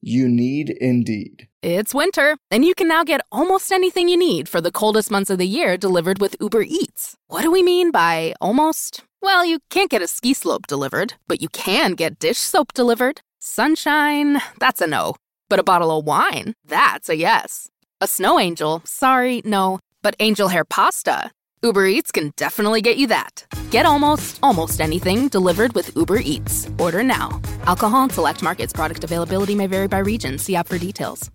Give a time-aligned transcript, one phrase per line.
[0.00, 1.48] You need Indeed.
[1.62, 5.30] It's winter, and you can now get almost anything you need for the coldest months
[5.30, 7.16] of the year delivered with Uber Eats.
[7.26, 9.02] What do we mean by almost?
[9.20, 13.20] Well, you can't get a ski slope delivered, but you can get dish soap delivered.
[13.40, 15.16] Sunshine, that's a no.
[15.48, 17.68] But a bottle of wine, that's a yes.
[18.00, 19.80] A snow angel, sorry, no.
[20.02, 23.44] But angel hair pasta, Uber Eats can definitely get you that.
[23.70, 26.68] Get almost, almost anything delivered with Uber Eats.
[26.78, 27.40] Order now.
[27.64, 30.38] Alcohol and select markets product availability may vary by region.
[30.38, 31.30] See app for details.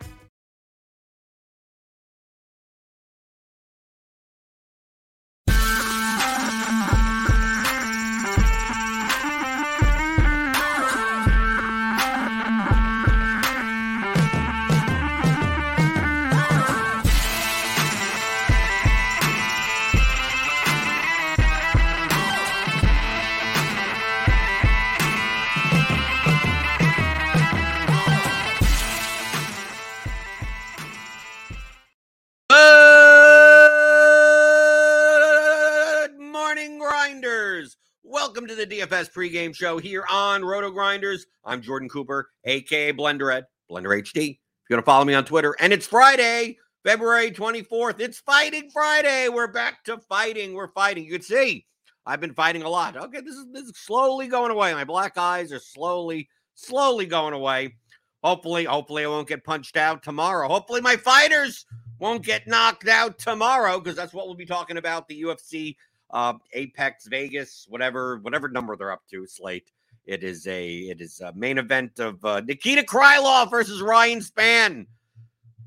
[38.12, 41.22] Welcome to the DFS pregame show here on RotoGrinders.
[41.46, 44.32] I'm Jordan Cooper, aka Blender Ed, Blender HD.
[44.32, 44.38] If
[44.70, 48.02] you're gonna follow me on Twitter, and it's Friday, February 24th.
[48.02, 49.30] It's Fighting Friday.
[49.30, 50.54] We're back to fighting.
[50.54, 51.06] We're fighting.
[51.06, 51.66] You can see
[52.06, 52.98] I've been fighting a lot.
[52.98, 54.74] Okay, this is this is slowly going away.
[54.74, 57.78] My black eyes are slowly, slowly going away.
[58.26, 60.50] Hopefully, hopefully I won't get punched out tomorrow.
[60.50, 61.66] Hopefully my fighters
[61.98, 65.78] won't get knocked out tomorrow because that's what we'll be talking about the UFC
[66.12, 69.72] uh, Apex Vegas, whatever whatever number they're up to slate.
[70.06, 74.88] It is a it is a main event of uh, Nikita Krylov versus Ryan Spann.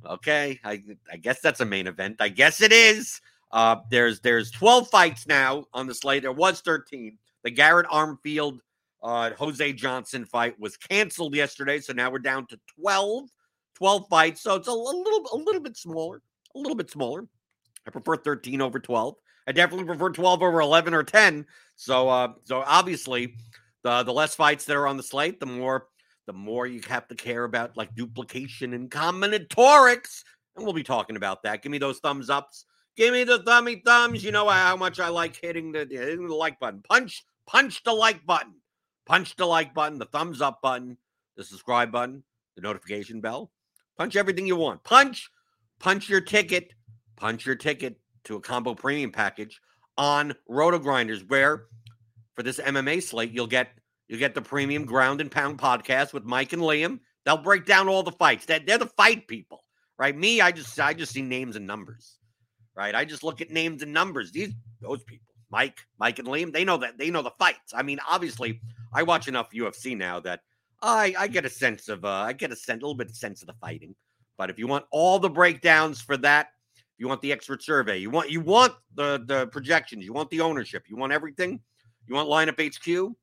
[0.05, 2.17] Okay, I I guess that's a main event.
[2.21, 3.21] I guess it is.
[3.53, 6.23] Uh, there's there's 12 fights now on the slate.
[6.23, 7.17] There was 13.
[7.45, 8.59] The Garrett Armfield
[9.05, 13.29] uh, Jose Johnson fight was canceled yesterday, so now we're down to 12.
[13.75, 16.23] 12 fights, so it's a little a little bit smaller,
[16.55, 17.27] a little bit smaller.
[17.87, 19.17] I prefer 13 over 12.
[19.47, 21.47] I definitely prefer 12 over 11 or 10.
[21.77, 23.35] So uh so obviously
[23.83, 25.89] the the less fights that are on the slate, the more
[26.27, 30.25] the more you have to care about like duplication and combinatorics.
[30.57, 31.63] And we'll be talking about that.
[31.63, 32.65] Give me those thumbs ups.
[32.97, 34.25] Give me the thummy thumbs.
[34.25, 36.81] You know how much I like hitting the, hitting the like button.
[36.89, 38.55] Punch, punch the like button.
[39.05, 40.97] Punch the like button, the thumbs up button,
[41.37, 42.23] the subscribe button,
[42.57, 43.51] the notification bell.
[43.99, 44.83] Punch everything you want.
[44.83, 45.29] Punch,
[45.79, 46.73] punch your ticket,
[47.17, 49.61] punch your ticket to a combo premium package
[49.97, 51.67] on RotoGrinders, where
[52.35, 53.71] for this MMA slate, you'll get
[54.09, 57.01] you'll get the premium ground and pound podcast with Mike and Liam.
[57.25, 58.45] They'll break down all the fights.
[58.45, 59.65] They're, they're the fight people,
[59.99, 60.17] right?
[60.17, 62.19] Me, I just I just see names and numbers,
[62.77, 62.95] right?
[62.95, 64.33] I just look at names and numbers.
[64.33, 67.73] These those people, Mike, Mike and Liam, they know that they know the fights.
[67.75, 68.61] I mean, obviously,
[68.93, 70.41] I watch enough UFC now that
[70.83, 73.17] I I get a sense of uh I get a sense a little bit of
[73.17, 73.95] sense of the fighting.
[74.37, 76.49] But if you want all the breakdowns for that,
[76.99, 80.41] you want the expert survey, you want you want the the projections, you want the
[80.41, 81.61] ownership, you want everything,
[82.07, 83.15] you want lineup HQ,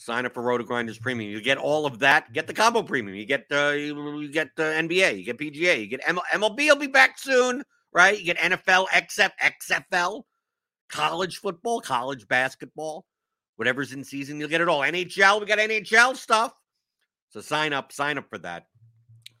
[0.00, 1.30] sign up for RotoGrinders Premium.
[1.30, 2.32] You get all of that.
[2.32, 3.16] Get the combo premium.
[3.16, 5.18] You get uh, you, get the NBA.
[5.18, 5.80] You get PGA.
[5.80, 6.56] You get ML, MLB.
[6.68, 8.18] will be back soon, right?
[8.18, 10.22] You get NFL, XF, XFL,
[10.88, 13.04] college football, college basketball,
[13.56, 14.40] whatever's in season.
[14.40, 14.80] You'll get it all.
[14.80, 15.40] NHL.
[15.40, 16.54] We got NHL stuff.
[17.28, 17.92] So sign up.
[17.92, 18.66] Sign up for that.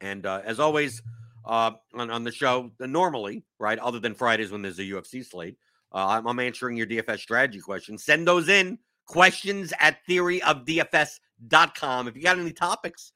[0.00, 1.02] And uh, as always,
[1.50, 5.58] uh, on on the show, normally, right, other than Fridays when there's a UFC slate,
[5.92, 8.04] uh, I'm, I'm answering your DFS strategy questions.
[8.04, 12.06] Send those in questions at theoryofdfs.com.
[12.06, 13.10] If you got any topics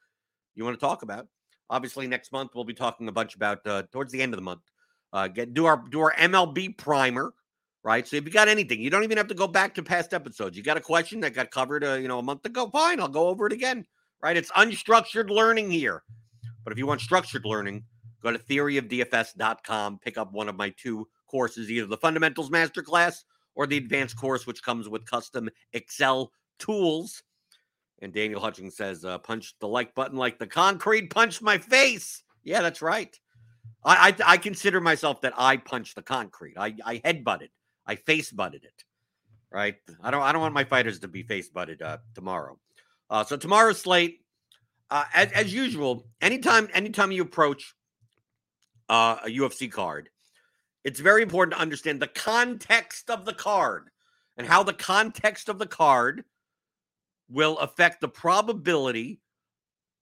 [0.53, 1.29] you want to talk about,
[1.69, 4.43] obviously next month we'll be talking a bunch about uh, towards the end of the
[4.43, 4.63] month.
[5.13, 7.33] Uh, get do our do our MLB primer,
[7.83, 8.05] right?
[8.05, 10.57] So if you got anything, you don't even have to go back to past episodes.
[10.57, 12.69] You got a question that got covered, uh, you know, a month ago.
[12.69, 13.85] Fine, I'll go over it again,
[14.21, 14.35] right?
[14.35, 16.03] It's unstructured learning here.
[16.65, 17.85] But if you want structured learning,
[18.25, 23.23] go to theoryofdfs.com, pick up one of my two courses, either the Fundamentals Masterclass
[23.55, 27.23] or the Advanced course, which comes with custom Excel tools.
[28.01, 32.23] And Daniel Hutchings says, uh, punch the like button like the concrete punched my face.
[32.43, 33.17] Yeah, that's right.
[33.83, 36.55] I, I, I consider myself that I punched the concrete.
[36.57, 37.51] I, I head butted.
[37.85, 38.83] I face butted it.
[39.51, 39.75] Right.
[40.01, 42.59] I don't I don't want my fighters to be face butted uh, tomorrow.
[43.09, 44.19] Uh, so tomorrow's slate,
[44.89, 47.73] uh, as, as usual, anytime anytime you approach
[48.89, 50.09] uh, a UFC card,
[50.83, 53.89] it's very important to understand the context of the card
[54.37, 56.23] and how the context of the card
[57.29, 59.19] will affect the probability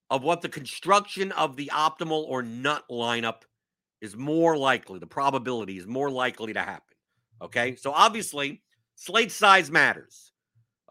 [0.10, 3.44] of what the construction of the optimal or nut lineup
[4.02, 5.00] is more likely.
[5.00, 6.96] The probability is more likely to happen.
[7.42, 7.76] Okay.
[7.76, 8.62] So obviously,
[8.96, 10.34] slate size matters.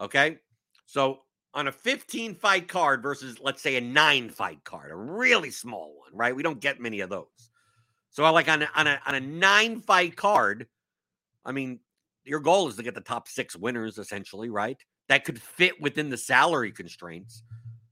[0.01, 0.39] Okay.
[0.85, 1.19] So
[1.53, 5.95] on a 15 fight card versus, let's say, a nine fight card, a really small
[5.99, 6.35] one, right?
[6.35, 7.27] We don't get many of those.
[8.13, 10.67] So, like on a, on a, on a nine fight card,
[11.43, 11.79] I mean,
[12.23, 14.77] your goal is to get the top six winners, essentially, right?
[15.09, 17.43] That could fit within the salary constraints.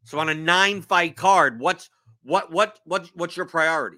[0.04, 1.90] So, on a nine fight card, what's
[2.24, 3.98] what what what what's your priority?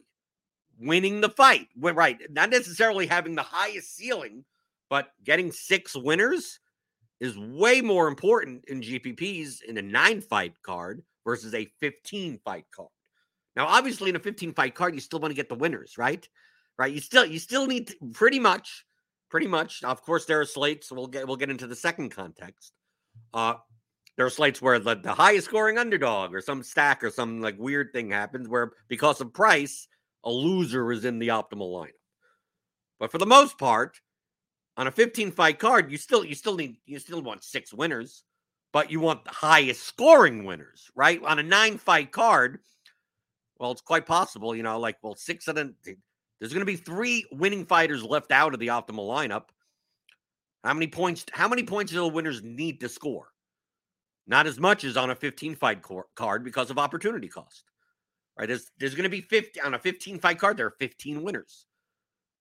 [0.79, 2.17] Winning the fight, right?
[2.31, 4.45] Not necessarily having the highest ceiling,
[4.89, 6.59] but getting six winners
[7.19, 12.65] is way more important in GPPs in a nine fight card versus a 15 fight
[12.73, 12.89] card.
[13.55, 16.27] Now, obviously, in a 15 fight card, you still want to get the winners, right?
[16.77, 16.93] Right.
[16.93, 18.85] You still you still need to, pretty much,
[19.29, 19.83] pretty much.
[19.83, 20.91] Of course, there are slates.
[20.91, 22.73] We'll get we'll get into the second context.
[23.31, 23.55] Uh,
[24.15, 27.57] there are slates where the, the highest scoring underdog or some stack or some like
[27.59, 29.87] weird thing happens where because of price,
[30.23, 31.89] a loser is in the optimal lineup.
[32.99, 33.99] But for the most part,
[34.77, 38.23] on a 15 fight card, you still you still need you still want six winners,
[38.71, 41.21] but you want the highest scoring winners, right?
[41.23, 42.59] On a nine fight card,
[43.63, 46.75] well, it's quite possible, you know, like well, six of them there's going to be
[46.75, 49.43] three winning fighters left out of the optimal lineup.
[50.65, 53.29] How many points how many points do the winners need to score?
[54.27, 55.79] Not as much as on a 15 fight
[56.13, 57.63] card because of opportunity cost.
[58.37, 58.49] Right?
[58.49, 61.65] There's there's going to be 50 on a 15 fight card there are 15 winners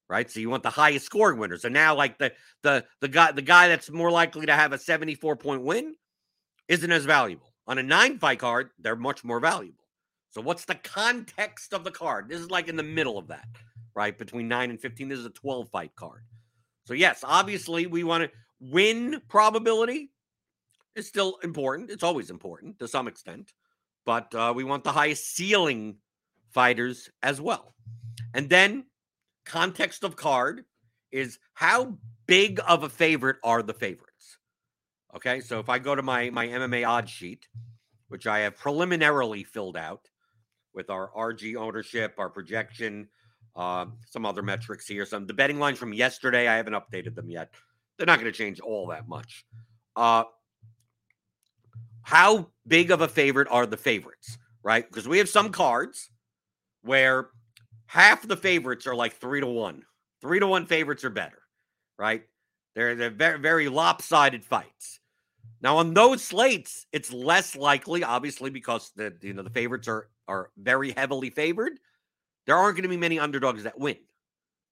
[0.08, 0.28] right?
[0.28, 1.62] So you want the highest scoring winners.
[1.62, 2.32] So now, like the
[2.62, 5.94] the the guy the guy that's more likely to have a 74 point win
[6.66, 7.54] isn't as valuable.
[7.68, 9.81] On a nine fight card, they're much more valuable.
[10.32, 12.28] So what's the context of the card?
[12.28, 13.46] This is like in the middle of that,
[13.94, 14.16] right?
[14.16, 15.08] Between nine and 15.
[15.08, 16.22] This is a 12 fight card.
[16.84, 20.10] So yes, obviously we want to win probability
[20.96, 21.90] is still important.
[21.90, 23.52] It's always important to some extent,
[24.06, 25.96] but uh, we want the highest ceiling
[26.50, 27.74] fighters as well.
[28.32, 28.86] And then
[29.44, 30.64] context of card
[31.10, 34.38] is how big of a favorite are the favorites?
[35.14, 37.46] Okay, so if I go to my my MMA odds sheet,
[38.08, 40.08] which I have preliminarily filled out
[40.74, 43.08] with our RG ownership, our projection,
[43.56, 46.48] uh, some other metrics here, some the betting lines from yesterday.
[46.48, 47.52] I haven't updated them yet.
[47.96, 49.44] They're not going to change all that much.
[49.94, 50.24] Uh,
[52.02, 54.38] how big of a favorite are the favorites?
[54.62, 56.10] Right, because we have some cards
[56.82, 57.30] where
[57.86, 59.82] half the favorites are like three to one.
[60.20, 61.42] Three to one favorites are better,
[61.98, 62.22] right?
[62.74, 65.00] They're they're very very lopsided fights.
[65.60, 70.08] Now on those slates, it's less likely, obviously, because the you know the favorites are
[70.28, 71.78] are very heavily favored.
[72.46, 73.98] There aren't going to be many underdogs that win,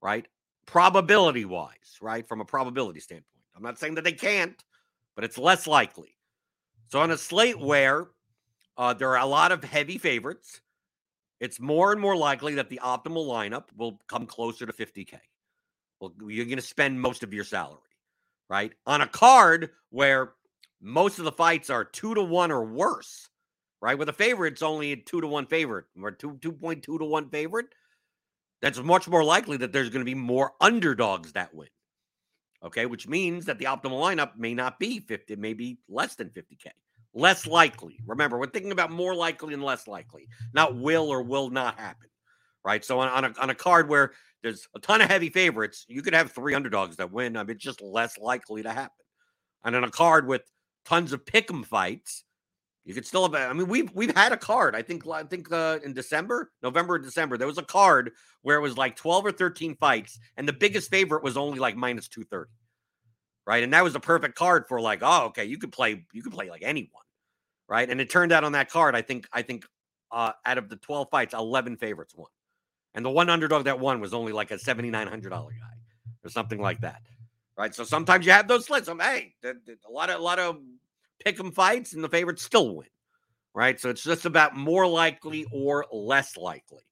[0.02, 0.26] right?
[0.66, 2.26] Probability wise, right?
[2.26, 3.26] From a probability standpoint,
[3.57, 4.62] I'm not saying that they can't,
[5.14, 6.16] but it's less likely.
[6.88, 8.09] So on a slate where
[8.76, 10.61] uh, there are a lot of heavy favorites,
[11.40, 15.19] it's more and more likely that the optimal lineup will come closer to 50K.
[16.00, 17.78] Well, you're going to spend most of your salary,
[18.49, 18.73] right?
[18.87, 20.33] On a card where
[20.80, 23.29] most of the fights are two to one or worse,
[23.80, 23.99] right?
[23.99, 27.28] With a favorite, it's only a two to one favorite or two, 2.2 to one
[27.30, 27.66] favorite.
[28.62, 31.68] That's much more likely that there's going to be more underdogs that win.
[32.62, 36.68] Okay, which means that the optimal lineup may not be 50, maybe less than 50K
[37.14, 37.99] less likely.
[38.06, 42.08] Remember, we're thinking about more likely and less likely, not will or will not happen.
[42.64, 42.84] Right.
[42.84, 46.02] So on, on, a, on a card where there's a ton of heavy favorites, you
[46.02, 47.37] could have three underdogs that win.
[47.37, 49.04] I mean, it's just less likely to happen.
[49.64, 50.42] And on a card with
[50.84, 52.25] tons of pick'em fights,
[52.90, 53.35] you could still have.
[53.35, 54.75] I mean, we've we've had a card.
[54.75, 58.11] I think I think uh, in December, November, December, there was a card
[58.42, 61.76] where it was like twelve or thirteen fights, and the biggest favorite was only like
[61.76, 62.50] minus two thirty
[63.50, 63.64] right?
[63.64, 66.32] And that was the perfect card for like, oh, okay, you could play, you could
[66.32, 67.02] play like anyone,
[67.68, 67.90] right?
[67.90, 69.66] And it turned out on that card, I think, I think
[70.12, 72.28] uh, out of the 12 fights, 11 favorites won.
[72.94, 75.49] And the one underdog that won was only like a $7,900 guy
[76.25, 77.02] or something like that.
[77.59, 77.75] Right.
[77.75, 78.88] So sometimes you have those slits.
[78.88, 80.59] I'm, hey, a lot of, a lot of
[81.24, 82.88] pick 'em fights and the favorites still win.
[83.54, 83.80] Right.
[83.80, 86.82] So it's just about more likely or less likely.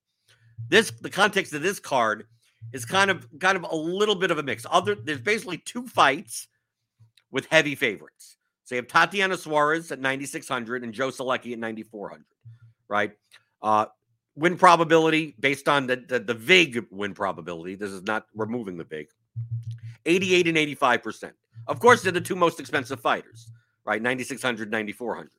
[0.67, 2.27] this the context of this card
[2.73, 4.65] is kind of kind of a little bit of a mix.
[4.69, 6.47] Other there's basically two fights
[7.31, 8.37] with heavy favorites.
[8.65, 12.23] So you have Tatiana Suarez at 9600 and Joe Solecki at 9400,
[12.87, 13.11] right?
[13.61, 13.85] Uh,
[14.35, 17.75] win probability based on the, the the VIG win probability.
[17.75, 19.07] This is not removing the VIG.
[20.05, 21.33] 88 and 85 percent.
[21.67, 23.49] Of course, they're the two most expensive fighters,
[23.89, 24.01] right?
[24.03, 25.31] 9600, 9400.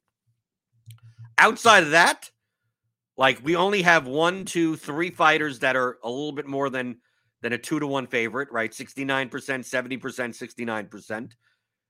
[1.39, 2.31] Outside of that,
[3.17, 6.99] like we only have one, two, three fighters that are a little bit more than
[7.43, 8.73] than a two to one favorite, right?
[8.73, 11.31] 69%, 70%, 69%.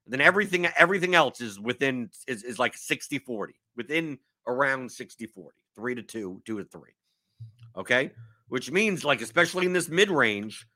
[0.06, 5.56] Then everything everything else is within is, is like 60 40, within around 60 40,
[5.74, 6.92] three to two, two to three.
[7.74, 8.10] Okay.
[8.48, 10.66] Which means, like, especially in this mid range,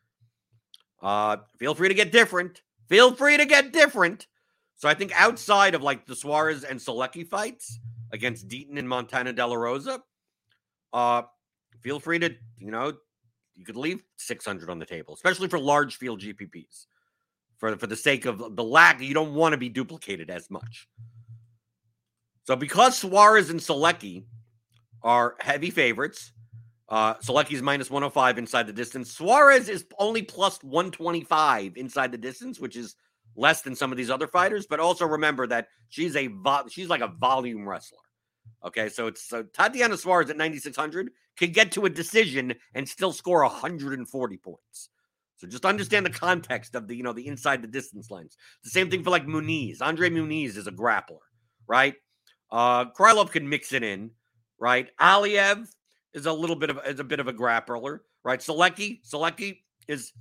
[1.02, 2.62] uh, feel free to get different.
[2.88, 4.28] Feel free to get different.
[4.76, 7.78] So I think outside of like the Suarez and Solecki fights
[8.12, 10.02] against Deaton and Montana De La Rosa,
[10.92, 11.22] uh,
[11.80, 12.92] feel free to, you know,
[13.54, 16.86] you could leave 600 on the table, especially for large field GPPs.
[17.58, 20.88] For, for the sake of the lack, you don't want to be duplicated as much.
[22.42, 24.24] So because Suarez and Solecki
[25.02, 26.32] are heavy favorites,
[26.88, 29.10] uh, Solecki's minus 105 inside the distance.
[29.10, 32.96] Suarez is only plus 125 inside the distance, which is
[33.36, 34.66] less than some of these other fighters.
[34.66, 37.98] But also remember that she's a vo- she's like a volume wrestler.
[38.64, 43.12] Okay, so it's so Tatiana Suarez at 9600 can get to a decision and still
[43.12, 44.90] score 140 points.
[45.36, 48.36] So just understand the context of the you know the inside the distance lines.
[48.62, 49.78] The same thing for like Muniz.
[49.80, 51.18] Andre Muniz is a grappler,
[51.66, 51.94] right?
[52.50, 54.10] Uh Krylov can mix it in,
[54.58, 54.88] right?
[55.00, 55.68] Aliev
[56.14, 58.40] is a little bit of is a bit of a grappler, right?
[58.40, 60.12] Solecki, Solecki is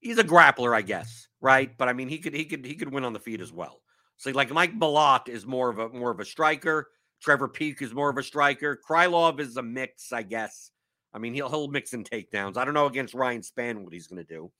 [0.00, 1.76] he's a grappler, I guess, right?
[1.76, 3.82] But I mean, he could he could he could win on the feet as well.
[4.16, 6.88] So like Mike Malott is more of a more of a striker.
[7.20, 8.80] Trevor Peek is more of a striker.
[8.88, 10.70] Krylov is a mix, I guess.
[11.12, 12.56] I mean, he'll he'll mix in takedowns.
[12.56, 14.50] I don't know against Ryan Spann what he's going to do.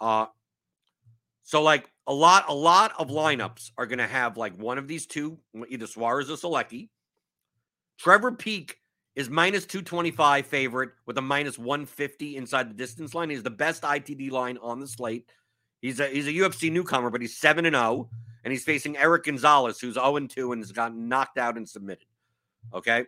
[0.00, 0.26] Uh
[1.44, 4.86] so like a lot a lot of lineups are going to have like one of
[4.86, 6.90] these two, either Suarez or Solecki.
[7.98, 8.76] Trevor Peek
[9.16, 13.30] is minus 225 favorite with a minus 150 inside the distance line.
[13.30, 15.28] He's the best ITD line on the slate.
[15.80, 18.08] He's a he's a UFC newcomer, but he's 7 and 0
[18.44, 21.68] and he's facing Eric Gonzalez who's 0 and 2 and has gotten knocked out and
[21.68, 22.06] submitted.
[22.74, 23.06] Okay?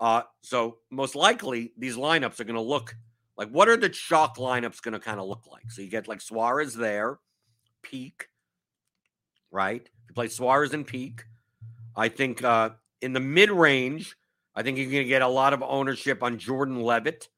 [0.00, 2.94] Uh so most likely these lineups are going to look
[3.36, 5.70] like what are the chalk lineups going to kind of look like?
[5.70, 7.18] So you get like Suarez there,
[7.82, 8.28] Peek,
[9.50, 9.88] right?
[10.08, 11.24] You play Suarez and Peek,
[11.96, 14.16] I think uh in the mid-range
[14.56, 17.28] I think you're going to get a lot of ownership on Jordan Leavitt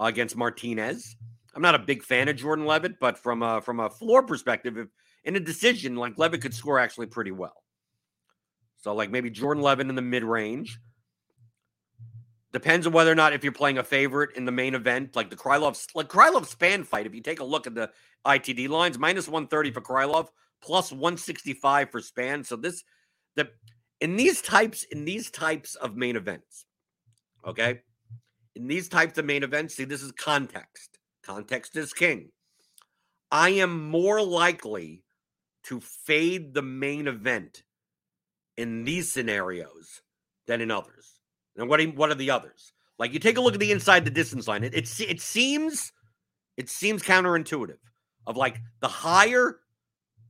[0.00, 1.14] uh, against Martinez.
[1.54, 4.78] I'm not a big fan of Jordan Leavitt, but from a from a floor perspective,
[4.78, 4.88] if,
[5.24, 7.62] in a decision, like Leavitt could score actually pretty well.
[8.78, 10.78] So like maybe Jordan Leavitt in the mid range.
[12.52, 15.30] Depends on whether or not if you're playing a favorite in the main event, like
[15.30, 17.06] the Krylov like Krylov Spann fight.
[17.06, 17.90] If you take a look at the
[18.26, 20.28] ITD lines, minus 130 for Krylov,
[20.60, 22.44] plus 165 for Spann.
[22.44, 22.84] So this
[23.36, 23.48] the
[24.02, 26.66] in these types in these types of main events
[27.46, 27.80] okay
[28.56, 32.30] in these types of main events see this is context context is king.
[33.30, 35.04] I am more likely
[35.64, 37.62] to fade the main event
[38.56, 40.02] in these scenarios
[40.46, 41.18] than in others.
[41.56, 42.72] And what, what are the others?
[42.98, 43.74] Like you take a look at the mm-hmm.
[43.74, 45.92] inside the distance line it, it, it seems
[46.56, 47.78] it seems counterintuitive
[48.26, 49.58] of like the higher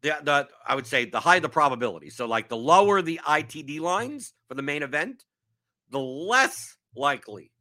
[0.00, 2.10] the, the I would say the higher the probability.
[2.10, 5.24] So like the lower the ITD lines for the main event,
[5.90, 7.52] the less likely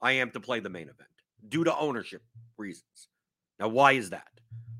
[0.00, 1.10] I am to play the main event
[1.48, 2.22] due to ownership
[2.58, 3.08] reasons.
[3.58, 4.28] Now, why is that?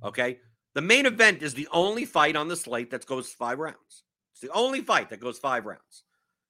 [0.03, 0.39] Okay.
[0.75, 4.05] The main event is the only fight on the slate that goes five rounds.
[4.33, 6.05] It's the only fight that goes five rounds.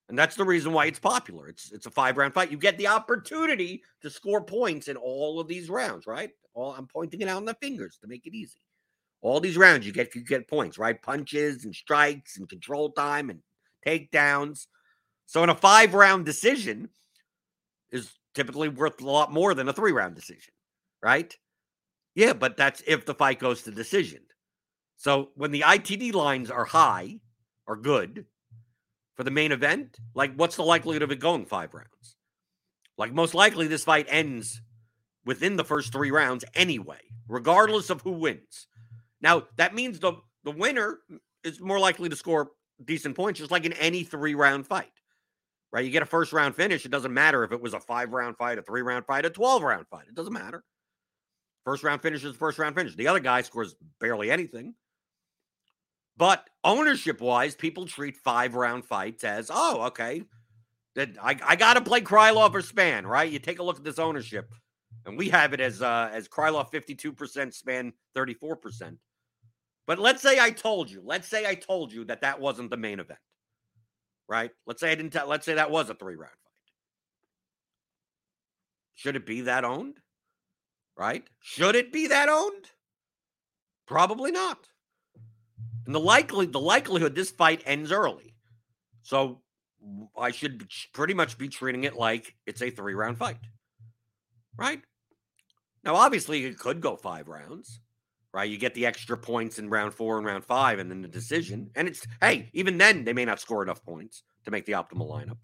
[0.09, 1.47] And that's the reason why it's popular.
[1.47, 2.51] It's it's a five round fight.
[2.51, 6.31] You get the opportunity to score points in all of these rounds, right?
[6.53, 8.59] All I'm pointing it out on the fingers to make it easy.
[9.21, 11.01] All these rounds, you get you get points, right?
[11.01, 13.41] Punches and strikes and control time and
[13.85, 14.67] takedowns.
[15.25, 16.89] So in a five round decision
[17.91, 20.53] is typically worth a lot more than a three round decision,
[21.01, 21.35] right?
[22.13, 24.21] Yeah, but that's if the fight goes to decision.
[24.95, 27.19] So when the ITD lines are high
[27.65, 28.25] or good
[29.15, 32.15] for the main event, like what's the likelihood of it going five rounds?
[32.97, 34.61] Like most likely this fight ends
[35.25, 38.67] within the first three rounds anyway, regardless of who wins.
[39.19, 40.13] Now, that means the,
[40.43, 40.99] the winner
[41.43, 42.51] is more likely to score
[42.83, 44.91] decent points, just like in any three round fight,
[45.71, 45.85] right?
[45.85, 46.85] You get a first round finish.
[46.85, 49.29] It doesn't matter if it was a five round fight, a three round fight, a
[49.29, 50.05] 12 round fight.
[50.07, 50.63] It doesn't matter.
[51.65, 52.95] First round finish is first round finish.
[52.95, 54.73] The other guy scores barely anything.
[56.17, 60.23] But ownership wise, people treat five round fights as, oh, okay,
[60.95, 63.31] That I, I got to play Krylov or Spann, right?
[63.31, 64.49] You take a look at this ownership,
[65.05, 68.97] and we have it as uh, as Krylov 52%, Spann 34%.
[69.85, 72.77] But let's say I told you, let's say I told you that that wasn't the
[72.77, 73.19] main event,
[74.27, 74.51] right?
[74.65, 76.51] Let's say I didn't tell, let's say that was a three round fight.
[78.95, 79.99] Should it be that owned?
[80.97, 81.23] Right?
[81.39, 82.71] Should it be that owned?
[83.85, 84.67] Probably not.
[85.85, 88.35] And the likely the likelihood this fight ends early.
[89.03, 89.41] So
[90.17, 93.37] I should pretty much be treating it like it's a three round fight.
[94.57, 94.81] Right?
[95.83, 97.79] Now, obviously, it could go five rounds
[98.33, 98.49] right?
[98.49, 101.13] You get the extra points in round four and round five, and then the mm-hmm.
[101.13, 101.71] decision.
[101.75, 105.09] And it's hey, even then they may not score enough points to make the optimal
[105.09, 105.37] lineup.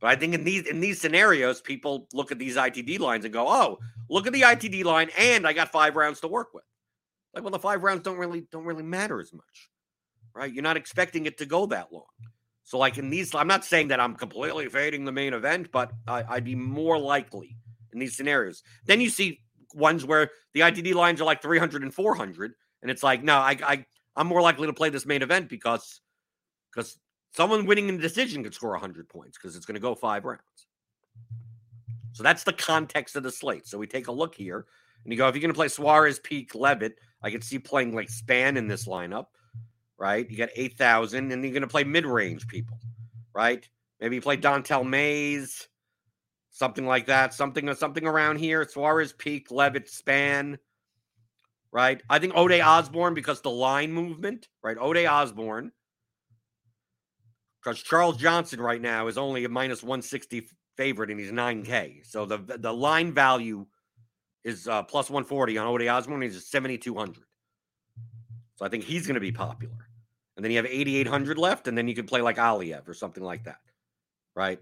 [0.00, 3.32] But I think in these in these scenarios, people look at these ITD lines and
[3.32, 6.64] go, "Oh, look at the ITD line, and I got five rounds to work with."
[7.34, 9.70] Like, well, the five rounds don't really don't really matter as much,
[10.34, 10.52] right?
[10.52, 12.04] You're not expecting it to go that long.
[12.64, 15.92] So, like in these, I'm not saying that I'm completely fading the main event, but
[16.08, 17.56] I, I'd be more likely
[17.92, 18.62] in these scenarios.
[18.86, 19.40] Then you see
[19.74, 22.54] ones where the ITD lines are like 300 and 400.
[22.82, 26.00] And it's like, no, I, I, I'm more likely to play this main event because,
[26.72, 26.98] because
[27.32, 30.24] someone winning in the decision could score 100 points because it's going to go five
[30.24, 30.42] rounds.
[32.12, 33.66] So that's the context of the slate.
[33.66, 34.66] So we take a look here
[35.04, 37.94] and you go, if you're going to play Suarez, Peek, Leavitt, I could see playing
[37.94, 39.26] like Spann in this lineup,
[39.98, 40.28] right?
[40.30, 42.78] You got 8,000 and you're going to play mid range people,
[43.34, 43.68] right?
[44.00, 45.68] Maybe you play Don'Tale Mayes,
[46.56, 48.66] something like that, something something around here.
[48.66, 50.56] Suarez, Peek, Leavitt, Spann,
[51.70, 52.02] right?
[52.08, 54.78] I think Ode Osborne because the line movement, right?
[54.80, 55.70] Ode Osborne,
[57.62, 60.48] because Charles Johnson right now is only a minus 160
[60.78, 62.06] favorite and he's 9K.
[62.06, 63.66] So the the line value
[64.42, 66.22] is uh, plus 140 on Ode Osborne.
[66.22, 67.22] He's 7,200.
[68.54, 69.90] So I think he's going to be popular.
[70.36, 73.24] And then you have 8,800 left, and then you can play like Aliev or something
[73.24, 73.60] like that,
[74.34, 74.58] right?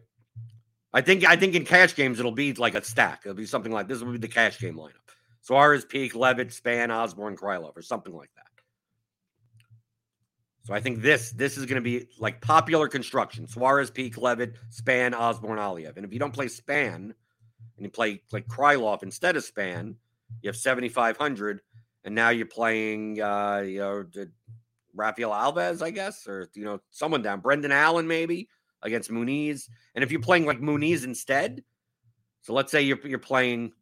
[0.95, 3.23] I think I think in cash games it'll be like a stack.
[3.25, 4.93] It'll be something like this will be the cash game lineup.
[5.41, 8.45] Suarez, Peek, Leavitt, Spann, Osborne, Krylov, or something like that.
[10.63, 13.49] So I think this this is going to be like popular construction.
[13.49, 15.97] Suarez, Peek, Leavitt, Spann, Osborne, Aliev.
[15.97, 17.15] And if you don't play Spann and
[17.81, 19.97] you play like Krylov instead of Spann,
[20.43, 21.61] you have 7,500.
[22.05, 24.05] And now you're playing, uh, you know,
[24.95, 27.41] Rafael Alves, I guess, or, you know, someone down.
[27.41, 28.49] Brendan Allen, maybe
[28.85, 29.69] against Muniz.
[29.95, 31.65] And if you're playing like Muniz instead,
[32.43, 33.73] so let's say you're you're playing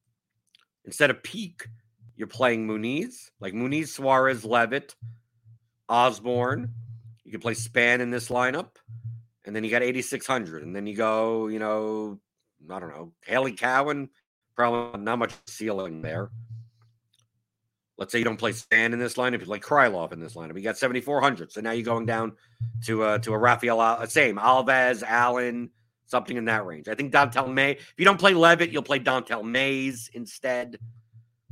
[0.85, 1.69] instead of Peek,
[2.17, 4.95] you're playing Muniz, like Muniz, Suarez, Leavitt,
[5.89, 6.73] Osborne.
[7.25, 8.77] You can play Spann in this lineup,
[9.45, 12.21] and then you got 8600, and then you go, you know,
[12.71, 14.11] I don't know, Hailey Cowan,
[14.55, 16.31] probably not much ceiling there.
[18.03, 20.57] Let's say you don't play Spann in this lineup, you play Krylov in this lineup.
[20.57, 21.53] You got 7,400.
[21.53, 22.33] So now you're going down
[22.87, 25.71] to uh, to a Rafael, uh, same Alves, Allen,
[26.07, 26.89] something in that range.
[26.89, 27.73] I think Don'Tale May.
[27.73, 30.79] If you don't play Leavitt, you'll play Don'Tale Mayes instead.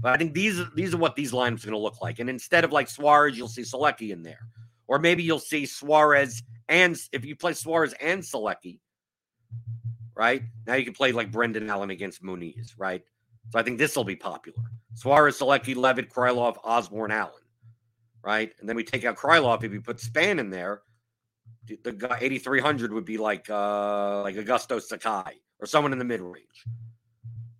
[0.01, 2.19] But I think these these are what these lineups are going to look like.
[2.19, 4.41] And instead of like Suarez, you'll see Solecki in there,
[4.89, 8.79] or maybe you'll see Suarez and if you play Suarez and Solecki,
[10.15, 13.03] right now you can play like Brendan Allen against Muniz, right?
[13.51, 14.63] So I think this will be popular.
[14.95, 17.33] Suarez, Solecki, Leavitt, Krylov, Osborne, Allen.
[18.23, 18.53] Right.
[18.61, 19.65] And then we take out Krylov.
[19.65, 20.83] If you put Spann in there,
[21.83, 26.21] the guy 8300 would be like uh like Augusto Sakai or someone in the mid
[26.21, 26.65] range.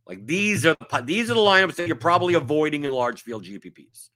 [0.07, 4.11] Like these are these are the lineups that you're probably avoiding in large field GPPs.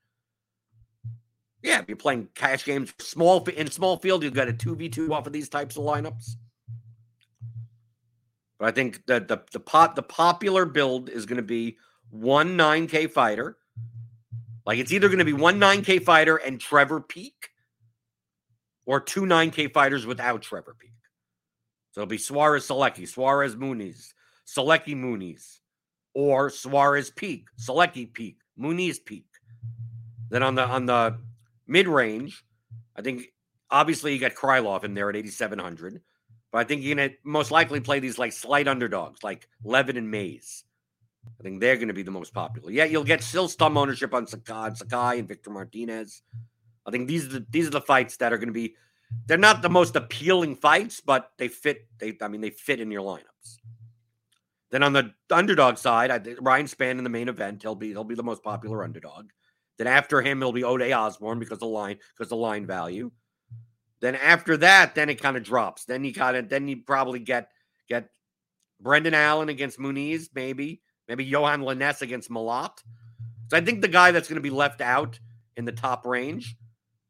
[1.62, 4.88] Yeah, if you're playing cash games, small in small field, you've got a two v
[4.88, 6.36] two off of these types of lineups.
[8.58, 11.78] But I think that the the pot the popular build is going to be
[12.14, 13.56] one 9K fighter.
[14.64, 17.50] Like it's either going to be one 9K fighter and Trevor Peek
[18.86, 20.90] or two 9K fighters without Trevor Peek.
[21.92, 24.14] So it'll be Suarez Solecki, Suarez Muniz,
[24.46, 25.58] Solecki Muniz,
[26.14, 29.26] or Suarez Peek, Solecki Peek, Muniz Peek.
[30.30, 31.18] Then on the on the
[31.66, 32.44] mid range,
[32.96, 33.26] I think
[33.70, 36.00] obviously you got Krylov in there at 8,700.
[36.52, 39.96] But I think you're going to most likely play these like slight underdogs like Leavitt
[39.96, 40.64] and Mayes.
[41.38, 42.70] I think they're going to be the most popular.
[42.70, 46.22] Yeah, you'll get still some ownership on Sakai, Sakai and Victor Martinez.
[46.86, 48.74] I think these are the these are the fights that are going to be.
[49.26, 51.86] They're not the most appealing fights, but they fit.
[51.98, 53.58] They I mean they fit in your lineups.
[54.70, 58.04] Then on the underdog side, I Ryan Spann in the main event, he'll be he'll
[58.04, 59.30] be the most popular underdog.
[59.76, 63.10] Then after him, it'll be Ode Osborne because the line because the line value.
[64.00, 65.84] Then after that, then it kind of drops.
[65.84, 67.50] Then you kind of then you probably get
[67.88, 68.10] get
[68.80, 72.78] Brendan Allen against Muniz, maybe maybe Yohan Lainesse against Malott.
[73.48, 75.18] So I think the guy that's going to be left out
[75.56, 76.56] in the top range,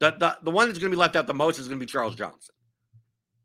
[0.01, 1.87] the, the the one that's going to be left out the most is going to
[1.87, 2.55] be Charles Johnson.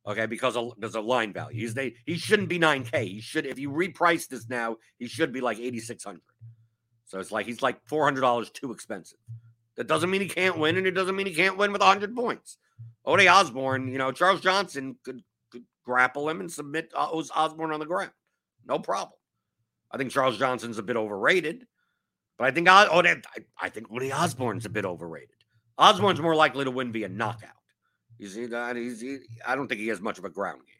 [0.07, 1.59] Okay, because of because of line value.
[1.59, 3.03] He's they he shouldn't be 9K.
[3.03, 6.21] He should if you reprice this now, he should be like 8600.
[7.05, 9.17] So it's like he's like $400 too expensive.
[9.75, 12.15] That doesn't mean he can't win, and it doesn't mean he can't win with 100
[12.15, 12.57] points.
[13.05, 17.79] Ode Osborne, you know, Charles Johnson could, could grapple him and submit uh, Osborne on
[17.79, 18.11] the ground.
[18.65, 19.18] No problem.
[19.91, 21.65] I think Charles Johnson's a bit overrated,
[22.37, 23.15] but I think oh, I,
[23.59, 25.29] I think Woody Osborne's a bit overrated.
[25.29, 25.89] Mm-hmm.
[25.89, 27.51] Osborne's more likely to win via knockout.
[28.17, 28.49] He's, he's
[29.01, 30.75] he, I don't think he has much of a ground game.